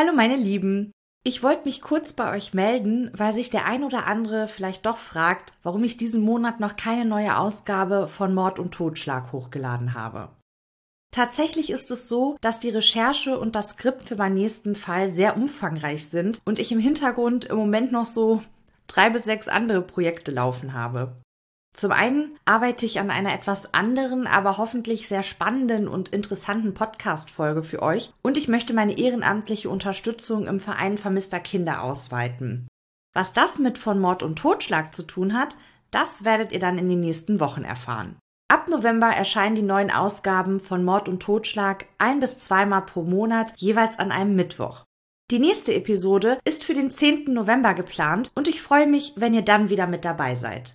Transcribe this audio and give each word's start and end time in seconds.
Hallo 0.00 0.14
meine 0.14 0.36
Lieben. 0.36 0.92
Ich 1.24 1.42
wollte 1.42 1.66
mich 1.66 1.82
kurz 1.82 2.14
bei 2.14 2.34
euch 2.34 2.54
melden, 2.54 3.10
weil 3.12 3.34
sich 3.34 3.50
der 3.50 3.66
ein 3.66 3.84
oder 3.84 4.06
andere 4.06 4.48
vielleicht 4.48 4.86
doch 4.86 4.96
fragt, 4.96 5.52
warum 5.62 5.84
ich 5.84 5.98
diesen 5.98 6.22
Monat 6.22 6.58
noch 6.58 6.76
keine 6.76 7.04
neue 7.04 7.36
Ausgabe 7.36 8.08
von 8.08 8.32
Mord 8.32 8.58
und 8.58 8.72
Totschlag 8.72 9.30
hochgeladen 9.30 9.92
habe. 9.92 10.30
Tatsächlich 11.14 11.68
ist 11.68 11.90
es 11.90 12.08
so, 12.08 12.38
dass 12.40 12.60
die 12.60 12.70
Recherche 12.70 13.38
und 13.38 13.54
das 13.54 13.72
Skript 13.72 14.08
für 14.08 14.16
meinen 14.16 14.36
nächsten 14.36 14.74
Fall 14.74 15.10
sehr 15.10 15.36
umfangreich 15.36 16.06
sind 16.06 16.40
und 16.46 16.58
ich 16.58 16.72
im 16.72 16.80
Hintergrund 16.80 17.44
im 17.44 17.56
Moment 17.58 17.92
noch 17.92 18.06
so 18.06 18.42
drei 18.86 19.10
bis 19.10 19.24
sechs 19.24 19.48
andere 19.48 19.82
Projekte 19.82 20.30
laufen 20.30 20.72
habe. 20.72 21.20
Zum 21.72 21.92
einen 21.92 22.36
arbeite 22.44 22.84
ich 22.84 22.98
an 22.98 23.10
einer 23.10 23.32
etwas 23.32 23.72
anderen, 23.74 24.26
aber 24.26 24.58
hoffentlich 24.58 25.08
sehr 25.08 25.22
spannenden 25.22 25.88
und 25.88 26.08
interessanten 26.08 26.74
Podcast-Folge 26.74 27.62
für 27.62 27.82
euch 27.82 28.12
und 28.22 28.36
ich 28.36 28.48
möchte 28.48 28.74
meine 28.74 28.98
ehrenamtliche 28.98 29.70
Unterstützung 29.70 30.46
im 30.46 30.60
Verein 30.60 30.98
vermisster 30.98 31.40
Kinder 31.40 31.82
ausweiten. 31.82 32.66
Was 33.14 33.32
das 33.32 33.58
mit 33.58 33.78
von 33.78 34.00
Mord 34.00 34.22
und 34.22 34.38
Totschlag 34.38 34.94
zu 34.94 35.04
tun 35.04 35.34
hat, 35.34 35.56
das 35.90 36.24
werdet 36.24 36.52
ihr 36.52 36.60
dann 36.60 36.78
in 36.78 36.88
den 36.88 37.00
nächsten 37.00 37.40
Wochen 37.40 37.64
erfahren. 37.64 38.16
Ab 38.48 38.68
November 38.68 39.08
erscheinen 39.08 39.54
die 39.54 39.62
neuen 39.62 39.92
Ausgaben 39.92 40.58
von 40.58 40.84
Mord 40.84 41.08
und 41.08 41.22
Totschlag 41.22 41.86
ein 41.98 42.18
bis 42.18 42.40
zweimal 42.40 42.82
pro 42.82 43.02
Monat, 43.02 43.52
jeweils 43.56 43.98
an 43.98 44.10
einem 44.10 44.34
Mittwoch. 44.34 44.84
Die 45.30 45.38
nächste 45.38 45.72
Episode 45.72 46.38
ist 46.44 46.64
für 46.64 46.74
den 46.74 46.90
10. 46.90 47.32
November 47.32 47.74
geplant 47.74 48.32
und 48.34 48.48
ich 48.48 48.60
freue 48.60 48.88
mich, 48.88 49.12
wenn 49.14 49.34
ihr 49.34 49.42
dann 49.42 49.70
wieder 49.70 49.86
mit 49.86 50.04
dabei 50.04 50.34
seid. 50.34 50.74